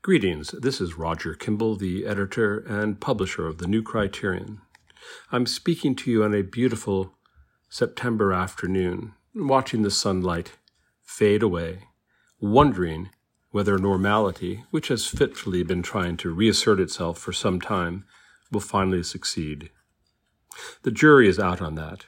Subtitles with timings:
[0.00, 0.52] Greetings.
[0.52, 4.60] This is Roger Kimball, the editor and publisher of the New Criterion.
[5.32, 7.14] I'm speaking to you on a beautiful
[7.68, 10.52] September afternoon, watching the sunlight
[11.02, 11.88] fade away,
[12.40, 13.10] wondering
[13.50, 18.04] whether normality, which has fitfully been trying to reassert itself for some time,
[18.52, 19.68] will finally succeed.
[20.84, 22.04] The jury is out on that.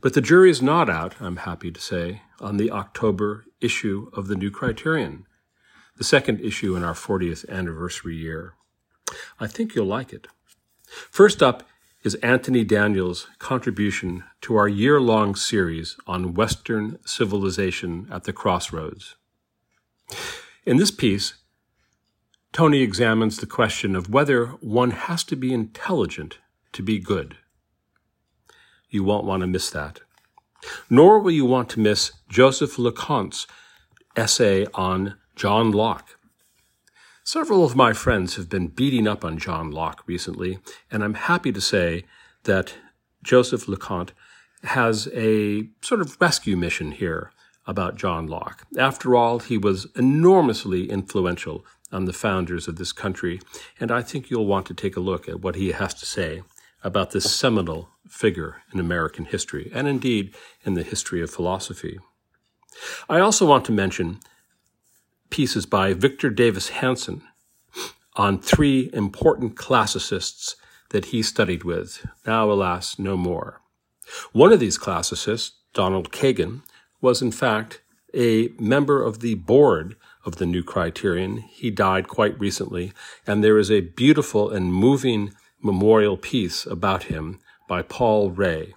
[0.00, 4.26] But the jury is not out, I'm happy to say, on the October issue of
[4.26, 5.26] the New Criterion
[5.96, 8.54] the second issue in our 40th anniversary year.
[9.38, 10.26] I think you'll like it.
[10.86, 11.64] First up
[12.02, 19.16] is Anthony Daniels' contribution to our year long series on Western civilization at the crossroads.
[20.66, 21.34] In this piece,
[22.52, 26.38] Tony examines the question of whether one has to be intelligent
[26.72, 27.36] to be good.
[28.90, 30.00] You won't want to miss that.
[30.88, 33.46] Nor will you want to miss Joseph Loconte's
[34.16, 36.18] essay on John Locke.
[37.24, 40.58] Several of my friends have been beating up on John Locke recently,
[40.90, 42.04] and I'm happy to say
[42.44, 42.74] that
[43.22, 44.12] Joseph Loconte
[44.64, 47.32] has a sort of rescue mission here
[47.66, 48.64] about John Locke.
[48.78, 53.40] After all, he was enormously influential on the founders of this country,
[53.80, 56.42] and I think you'll want to take a look at what he has to say
[56.82, 61.98] about this seminal figure in American history, and indeed in the history of philosophy.
[63.08, 64.20] I also want to mention
[65.34, 67.20] pieces by Victor Davis Hanson
[68.14, 70.54] on three important classicists
[70.90, 73.60] that he studied with, now, alas, no more.
[74.30, 76.62] One of these classicists, Donald Kagan,
[77.00, 77.82] was in fact
[78.14, 81.38] a member of the board of the New Criterion.
[81.38, 82.92] He died quite recently,
[83.26, 88.74] and there is a beautiful and moving memorial piece about him by Paul Rahe.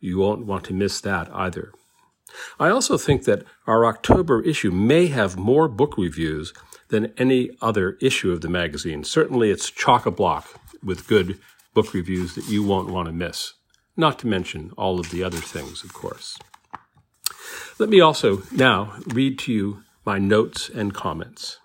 [0.00, 1.72] You won't want to miss that either.
[2.58, 6.52] I also think that our October issue may have more book reviews
[6.88, 9.04] than any other issue of the magazine.
[9.04, 11.38] Certainly, it's chock a block with good
[11.72, 13.54] book reviews that you won't want to miss,
[13.96, 16.38] not to mention all of the other things, of course.
[17.78, 21.58] Let me also now read to you my notes and comments.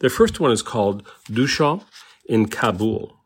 [0.00, 1.84] The first one is called Duchamp
[2.26, 3.16] in Kabul.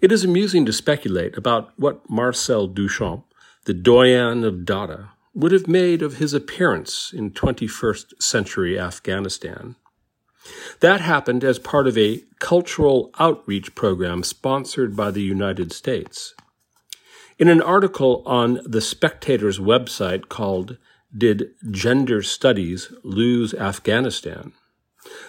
[0.00, 3.24] It is amusing to speculate about what Marcel Duchamp
[3.64, 9.76] the doyen of Dada, would have made of his appearance in 21st century Afghanistan.
[10.80, 16.34] That happened as part of a cultural outreach program sponsored by the United States.
[17.38, 20.76] In an article on the Spectator's website called
[21.16, 24.52] Did Gender Studies Lose Afghanistan?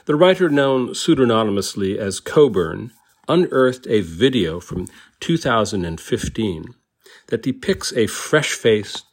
[0.06, 2.92] The writer, known pseudonymously as Cockburn,
[3.28, 4.88] unearthed a video from
[5.20, 6.76] 2015
[7.28, 9.06] that depicts a fresh faced,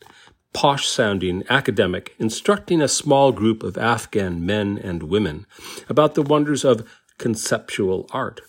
[0.52, 5.46] posh sounding academic instructing a small group of Afghan men and women
[5.88, 6.86] about the wonders of
[7.18, 8.40] conceptual art.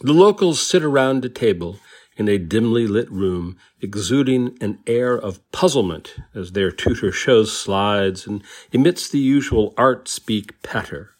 [0.00, 1.78] The locals sit around a table
[2.16, 8.26] in a dimly lit room, exuding an air of puzzlement as their tutor shows slides
[8.26, 8.42] and
[8.72, 11.10] emits the usual art speak patter.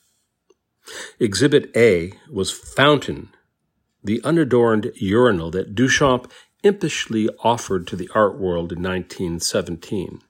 [1.18, 3.30] Exhibit A was Fountain,
[4.02, 6.30] the unadorned urinal that Duchamp
[6.64, 10.20] impishly offered to the art world in 1917.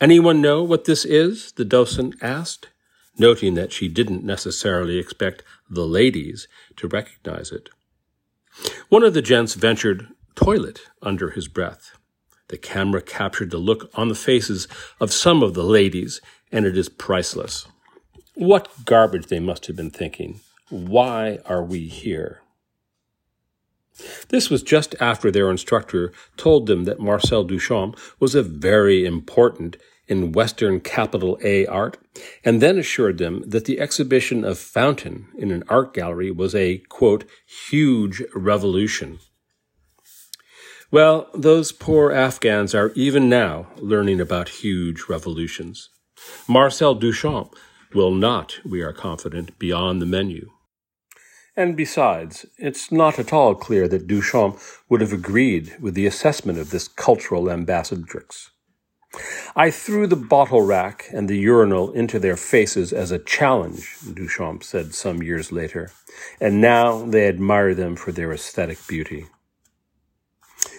[0.00, 1.52] Anyone know what this is?
[1.52, 2.68] the docent asked,
[3.16, 7.68] noting that she didn't necessarily expect the ladies to recognize it.
[8.88, 11.92] One of the gents ventured toilet under his breath.
[12.48, 14.68] The camera captured the look on the faces
[15.00, 16.20] of some of the ladies,
[16.52, 17.66] and it is priceless.
[18.34, 20.40] What garbage they must have been thinking.
[20.68, 22.40] Why are we here?
[24.28, 29.76] This was just after their instructor told them that Marcel Duchamp was a very important
[30.06, 31.96] in Western capital A art,
[32.44, 36.78] and then assured them that the exhibition of Fountain in an art gallery was a,
[36.88, 37.24] quote,
[37.70, 39.18] huge revolution.
[40.90, 45.88] Well, those poor Afghans are even now learning about huge revolutions.
[46.46, 47.54] Marcel Duchamp
[47.94, 50.50] will not, we are confident, be on the menu.
[51.56, 54.58] And besides, it's not at all clear that Duchamp
[54.88, 58.50] would have agreed with the assessment of this cultural ambassadrix.
[59.54, 64.64] I threw the bottle rack and the urinal into their faces as a challenge, Duchamp
[64.64, 65.92] said some years later,
[66.40, 69.26] and now they admire them for their aesthetic beauty.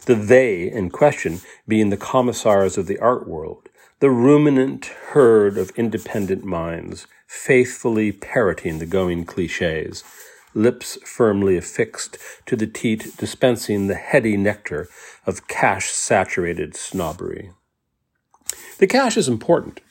[0.05, 3.69] The they in question being the commissars of the art world,
[4.01, 10.03] the ruminant herd of independent minds, faithfully parroting the going cliches,
[10.55, 14.87] lips firmly affixed to the teat dispensing the heady nectar
[15.25, 17.51] of cash saturated snobbery.
[18.77, 19.81] The cash is important,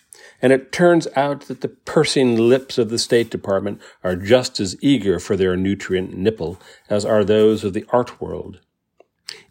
[0.42, 4.76] and it turns out that the pursing lips of the State Department are just as
[4.82, 8.60] eager for their nutrient nipple as are those of the art world.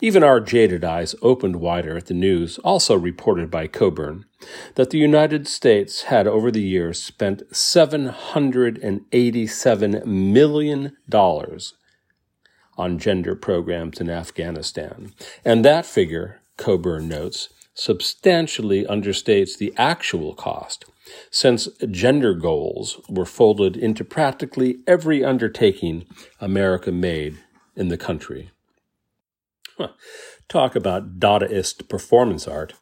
[0.02, 4.26] Even our jaded eyes opened wider at the news, also reported by Cockburn,
[4.76, 10.98] that the United States had over the years spent $787 million
[12.76, 15.14] on gender programs in Afghanistan.
[15.46, 20.86] And that figure, Cockburn notes, substantially understates the actual cost,
[21.32, 26.06] since gender goals were folded into practically every undertaking
[26.40, 27.40] America made
[27.76, 28.52] in the country.
[30.50, 32.74] Talk about Dadaist performance art.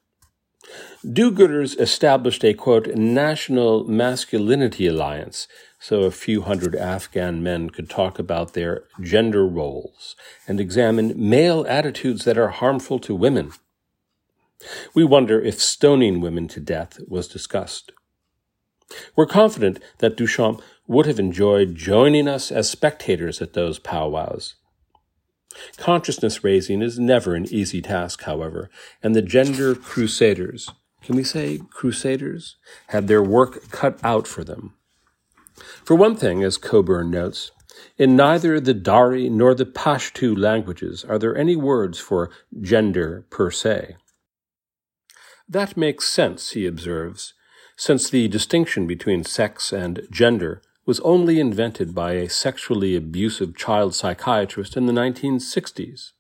[1.10, 5.48] Do gooders established a quote, national masculinity alliance
[5.80, 10.16] so a few hundred Afghan men could talk about their gender roles
[10.48, 13.52] and examine male attitudes that are harmful to women.
[14.94, 17.92] We wonder if stoning women to death was discussed.
[19.16, 24.56] We're confident that Duchamp would have enjoyed joining us as spectators at those powwows.
[25.78, 28.70] Consciousness raising is never an easy task, however,
[29.02, 30.70] and the gender crusaders,
[31.02, 32.58] can we say crusaders,
[32.88, 34.74] had their work cut out for them.
[35.84, 37.52] For one thing, as Cockburn notes,
[37.98, 43.52] in neither the Dari nor the Pashto languages are there any words for gender per
[43.52, 43.96] se.
[45.48, 47.34] That makes sense, he observes,
[47.76, 53.96] since the distinction between sex and gender was only invented by a sexually abusive child
[53.96, 56.12] psychiatrist in the 1960s.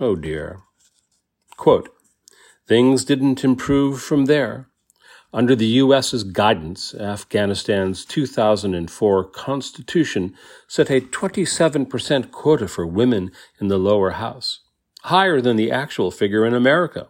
[0.00, 0.60] Oh dear.
[1.58, 1.90] Quote,
[2.66, 4.70] Things didn't improve from there.
[5.34, 10.34] Under the U.S.'s guidance, Afghanistan's 2004 constitution
[10.66, 13.30] set a 27% quota for women
[13.60, 14.60] in the lower house,
[15.02, 17.08] higher than the actual figure in America.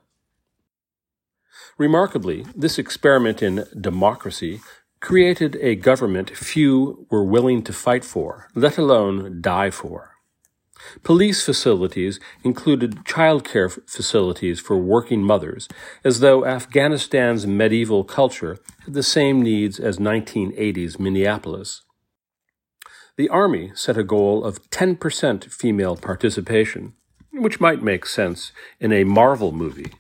[1.79, 4.61] Remarkably, this experiment in democracy
[5.01, 10.11] created a government few were willing to fight for, let alone die for.
[11.03, 15.69] Police facilities included childcare facilities for working mothers,
[16.05, 21.83] as though Afghanistan's medieval culture had the same needs as 1980s Minneapolis.
[23.17, 26.95] The Army set a goal of 10% female participation,
[27.33, 29.93] which might make sense in a Marvel movie,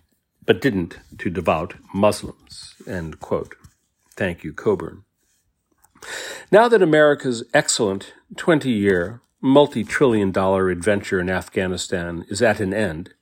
[0.47, 2.75] but didn't to devout Muslims.
[4.21, 5.05] Thank you, Cockburn.
[6.53, 12.75] Now that America's excellent 20 year multi trillion dollar adventure in Afghanistan is at an
[12.75, 13.15] end,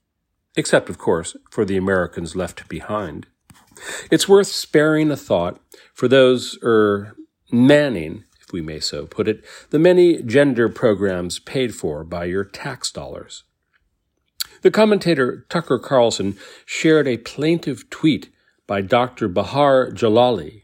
[0.56, 3.28] except, of course, for the Americans left behind.
[4.10, 5.60] It's worth sparing a thought
[5.94, 7.14] for those, er,
[7.52, 12.42] manning, if we may so put it, the many gender programs paid for by your
[12.42, 13.44] tax dollars.
[14.62, 16.36] The commentator Tucker Carlson
[16.66, 18.30] shared a plaintive tweet
[18.66, 19.28] by Dr.
[19.28, 20.62] Bahar Jalali,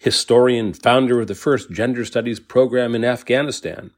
[0.00, 3.90] historian, founder of the first gender studies program in Afghanistan,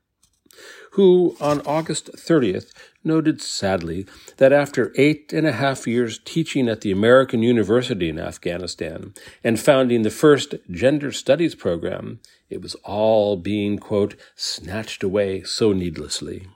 [0.92, 2.72] who on August 30th
[3.04, 4.04] noted sadly
[4.36, 9.14] that after eight and a half years teaching at the American University in Afghanistan
[9.44, 12.18] and founding the first gender studies program,
[12.50, 16.48] it was all being, quote, snatched away so needlessly.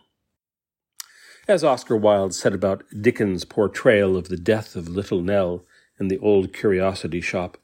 [1.46, 5.64] As Oscar Wilde said about Dickens' portrayal of the death of Little Nell
[6.00, 7.56] in the old curiosity shop,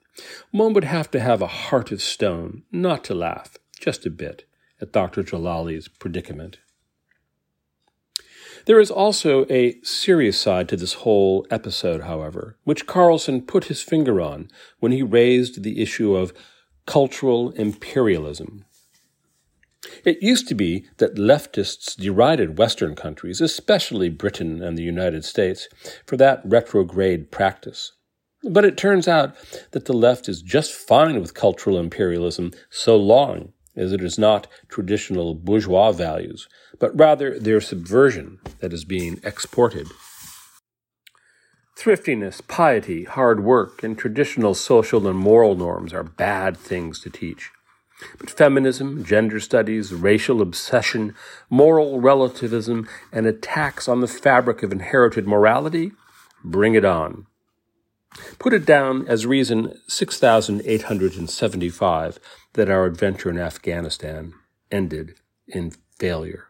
[0.51, 4.45] one would have to have a heart of stone not to laugh, just a bit,
[4.81, 5.23] at Dr.
[5.23, 6.59] Jalali's predicament.
[8.67, 13.83] There is also a serious side to this whole episode, however, which Carlson put his
[13.83, 14.49] finger on
[14.79, 16.33] when he raised the issue of
[16.87, 18.65] cultural imperialism.
[20.05, 25.69] It used to be that leftists derided Western countries, especially Britain and the United States,
[26.07, 27.93] for that retrograde practice.
[28.45, 29.35] But it turns out
[29.71, 34.47] that the left is just fine with cultural imperialism so long as it is not
[34.69, 39.87] traditional bourgeois values, but rather their subversion that is being exported.
[41.77, 47.51] Thriftiness, piety, hard work, and traditional social and moral norms are bad things to teach.
[48.19, 51.15] But feminism, gender studies, racial obsession,
[51.49, 55.93] moral relativism, and attacks on the fabric of inherited morality,
[56.45, 57.27] bring it on.
[58.39, 62.19] Put it down as reason 6875
[62.55, 64.35] that our adventure in Afghanistan
[64.71, 65.15] ended
[65.49, 66.49] in failure.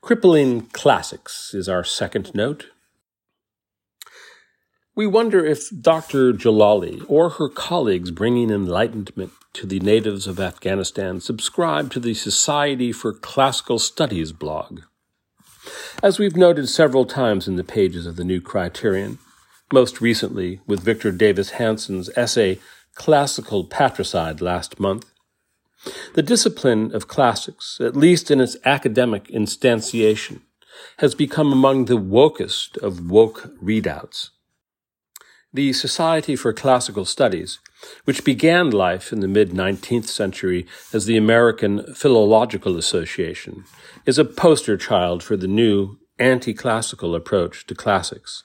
[0.00, 2.66] Crippling classics is our second note.
[4.94, 6.32] We wonder if Dr.
[6.32, 12.92] Jalali or her colleagues bringing enlightenment to the natives of Afghanistan subscribe to the Society
[12.92, 14.82] for Classical Studies blog.
[16.02, 19.18] As we've noted several times in the pages of the new criterion,
[19.72, 22.58] most recently with Victor Davis Hanson's essay
[22.94, 25.10] Classical Patricide last month.
[26.14, 30.42] The discipline of classics, at least in its academic instantiation,
[30.98, 34.30] has become among the wokest of woke readouts.
[35.52, 37.58] The Society for Classical Studies,
[38.04, 43.64] which began life in the mid 19th century as the American Philological Association,
[44.06, 48.44] is a poster child for the new anti classical approach to classics.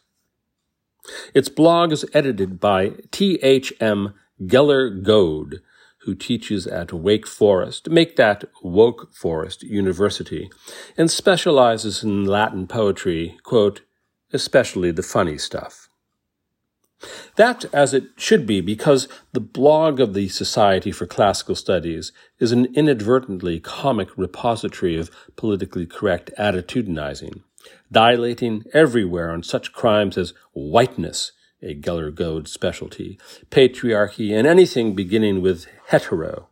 [1.33, 4.13] Its blog is edited by T.H.M.
[4.43, 5.61] Gellar-Goad,
[5.99, 10.49] who teaches at Wake Forest, make that Woke Forest University,
[10.97, 13.81] and specializes in Latin poetry, quote,
[14.33, 15.86] especially the funny stuff.
[17.35, 22.51] That as it should be, because the blog of the Society for Classical Studies is
[22.51, 27.41] an inadvertently comic repository of politically correct attitudinizing,
[27.91, 33.19] dilating everywhere on such crimes as whiteness, a Gellar-Goad specialty,
[33.51, 36.47] patriarchy, and anything beginning with hetero.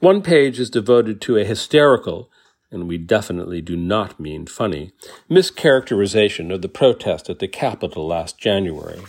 [0.00, 2.30] One page is devoted to a hysterical,
[2.70, 4.92] and we definitely do not mean funny,
[5.28, 9.00] mischaracterization of the protest at the Capitol last January,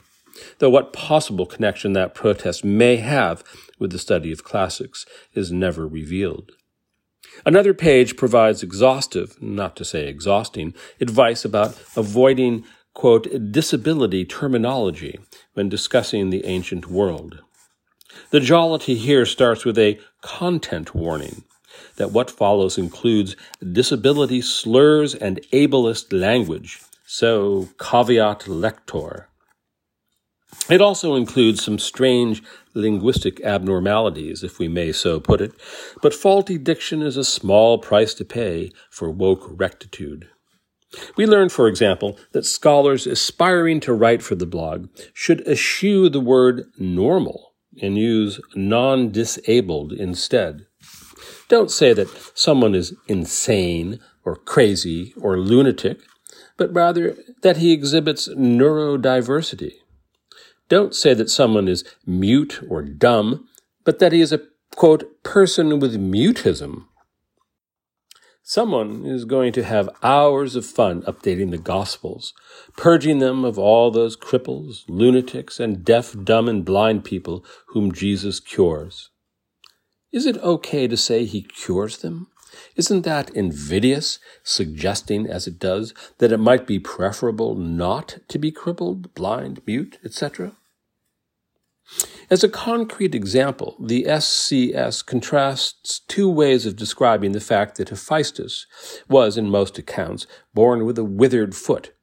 [0.60, 3.44] though what possible connection that protest may have
[3.78, 6.52] with the study of classics is never revealed.
[7.46, 15.20] Another page provides exhaustive, not to say exhausting, advice about avoiding, quote, disability terminology
[15.54, 17.40] when discussing the ancient world.
[18.32, 21.44] The jollity here starts with a content warning
[21.98, 23.36] that what follows includes
[23.72, 29.28] disability slurs and ableist language, so caveat lector.
[30.70, 32.44] It also includes some strange
[32.74, 35.54] linguistic abnormalities, if we may so put it,
[36.02, 40.30] but faulty diction is a small price to pay for woke rectitude.
[41.16, 46.20] We learn, for example, that scholars aspiring to write for the blog should eschew the
[46.20, 50.68] word normal and use non disabled instead.
[51.52, 56.00] Don't say that someone is insane or crazy or lunatic,
[56.56, 59.74] but rather that he exhibits neurodiversity.
[60.70, 63.50] Don't say that someone is mute or dumb,
[63.84, 64.40] but that he is a,
[64.78, 66.86] quote, person with mutism.
[68.42, 72.34] Someone is going to have hours of fun updating the Gospels,
[72.78, 77.44] purging them of all those cripples, lunatics, and deaf, dumb, and blind people
[77.74, 79.10] whom Jesus cures.
[80.12, 82.28] Is it okay to say he cures them?
[82.76, 88.52] Isn't that invidious, suggesting, as it does, that it might be preferable not to be
[88.52, 90.58] crippled, blind, mute, etc.?
[92.30, 98.66] As a concrete example, the SCS contrasts two ways of describing the fact that Hephaestus
[99.10, 101.94] was, in most accounts, born with a withered foot.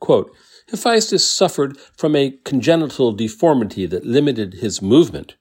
[0.00, 0.34] Quote,
[0.70, 5.36] Hephaestus suffered from a congenital deformity that limited his movement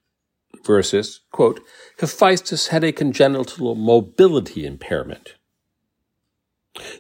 [0.65, 1.62] versus, quote,
[2.00, 5.36] Hephaestus had a congenital mobility impairment.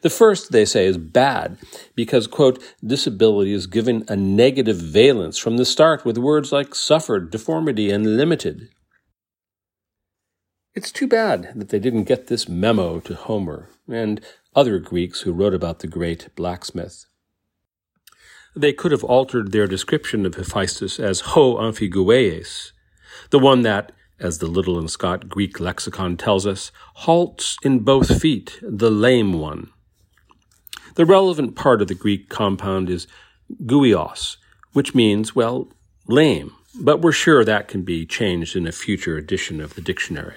[0.01, 1.57] The first, they say, is bad
[1.95, 7.31] because, quote, disability is given a negative valence from the start with words like suffered,
[7.31, 8.69] deformity, and limited.
[10.73, 14.21] It's too bad that they didn't get this memo to Homer and
[14.55, 17.05] other Greeks who wrote about the great blacksmith.
[18.55, 22.71] They could have altered their description of Hephaestus as ho amphigoueis,
[23.29, 28.21] the one that, as the Liddell and Scott Greek lexicon tells us, halts in both
[28.21, 29.69] feet, the lame one.
[30.95, 33.07] The relevant part of the Greek compound is
[33.65, 34.37] guios,
[34.73, 35.69] which means, well,
[36.07, 40.35] lame, but we're sure that can be changed in a future edition of the dictionary.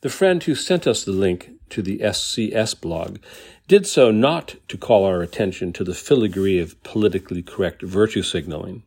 [0.00, 3.18] The friend who sent us the link to the SCS blog
[3.66, 8.82] did so not to call our attention to the filigree of politically correct virtue signaling.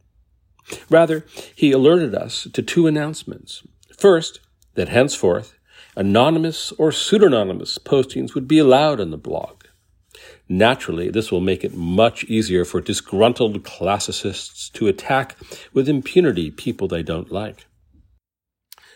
[0.90, 3.64] Rather, he alerted us to two announcements.
[3.98, 4.40] First,
[4.76, 5.58] that henceforth,
[5.96, 9.64] anonymous or pseudonymous postings would be allowed on the blog.
[10.50, 15.36] Naturally, this will make it much easier for disgruntled classicists to attack
[15.74, 17.66] with impunity people they don't like.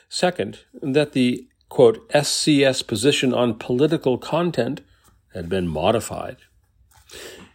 [0.07, 4.81] Second, that the quote, SCS position on political content
[5.33, 6.35] had been modified.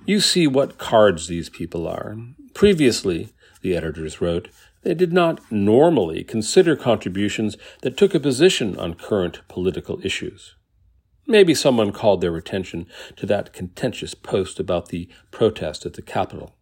[0.06, 2.16] You see what cards these people are.
[2.54, 3.28] Previously,
[3.66, 4.48] the editors wrote,
[4.82, 10.54] they did not normally consider contributions that took a position on current political issues.
[11.26, 16.54] Maybe someone called their attention to that contentious post about the protest at the Capitol.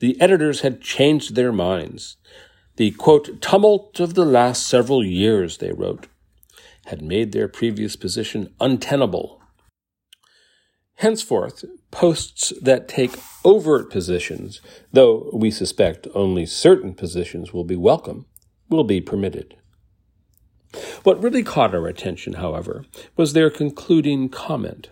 [0.00, 2.16] The editors had changed their minds.
[2.74, 6.08] The quote, tumult of the last several years, they wrote,
[6.86, 9.40] had made their previous position untenable.
[10.96, 14.60] Henceforth, posts that take overt positions,
[14.92, 18.26] though we suspect only certain positions will be welcome,
[18.68, 19.56] will be permitted.
[21.02, 22.84] What really caught our attention, however,
[23.16, 24.90] was their concluding comment.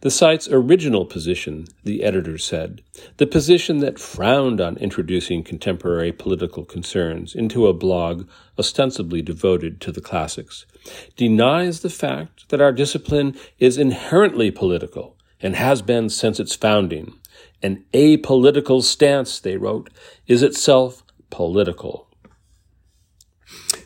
[0.00, 2.82] The site's original position, the editor said,
[3.18, 9.92] the position that frowned on introducing contemporary political concerns into a blog ostensibly devoted to
[9.92, 10.66] the classics,
[11.16, 17.14] denies the fact that our discipline is inherently political and has been since its founding.
[17.62, 19.90] An apolitical stance, they wrote,
[20.26, 22.10] is itself political.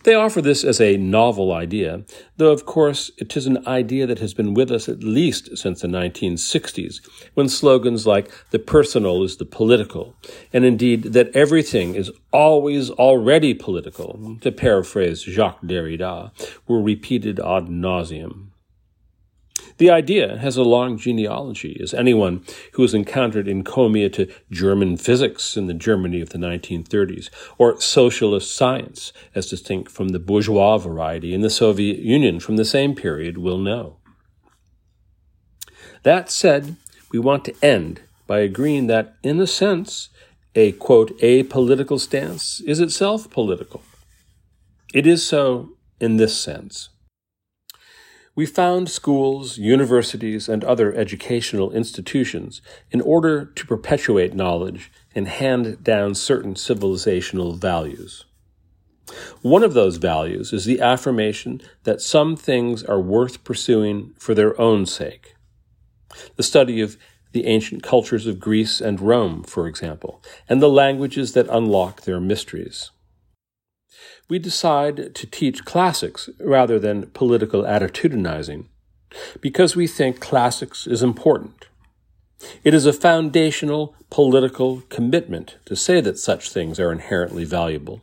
[0.04, 2.04] They offer this as a novel idea,
[2.36, 5.80] though of course it is an idea that has been with us at least since
[5.80, 6.96] the 1960s,
[7.32, 10.14] when slogans like the personal is the political,
[10.52, 16.32] and indeed that everything is always already political, to paraphrase Jacques Derrida,
[16.68, 18.48] were repeated ad nauseum.
[19.76, 25.56] The idea has a long genealogy, as anyone who has encountered encomia to German physics
[25.56, 27.28] in the Germany of the 1930s,
[27.58, 32.64] or socialist science, as distinct from the bourgeois variety in the Soviet Union from the
[32.64, 33.96] same period, will know.
[36.04, 36.76] That said,
[37.10, 40.08] we want to end by agreeing that, in a sense,
[40.54, 43.82] a quote, apolitical stance is itself political.
[44.92, 46.90] It is so in this sense.
[48.36, 52.60] We found schools, universities, and other educational institutions
[52.90, 58.24] in order to perpetuate knowledge and hand down certain civilizational values.
[59.42, 64.60] One of those values is the affirmation that some things are worth pursuing for their
[64.60, 65.36] own sake.
[66.34, 66.96] The study of
[67.30, 72.20] the ancient cultures of Greece and Rome, for example, and the languages that unlock their
[72.20, 72.90] mysteries
[74.28, 78.66] we decide to teach classics rather than political attitudinizing
[79.40, 81.66] because we think classics is important.
[82.62, 88.02] It is a foundational political commitment to say that such things are inherently valuable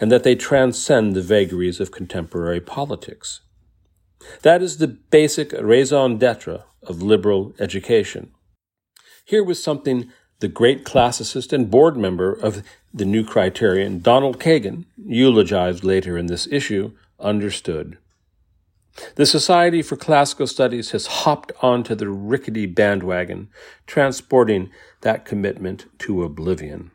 [0.00, 3.40] and that they transcend the vagaries of contemporary politics.
[4.42, 8.30] That is the basic raison d'etre of liberal education.
[9.24, 12.62] Here was something the great classicist and board member of
[12.94, 17.96] the new criterion, Donald Kagan, eulogized later in this issue, understood.
[19.14, 23.48] The Society for Classical Studies has hopped onto the rickety bandwagon,
[23.86, 26.90] transporting that commitment to oblivion.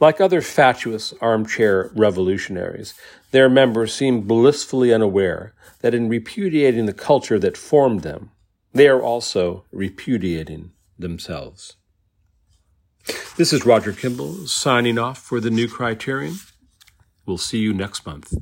[0.00, 2.94] Like other fatuous armchair revolutionaries,
[3.30, 8.30] their members seem blissfully unaware that in repudiating the culture that formed them,
[8.72, 11.76] they are also repudiating themselves.
[13.36, 16.36] This is Roger Kimball signing off for the new criterion.
[17.26, 18.32] We'll see you next month.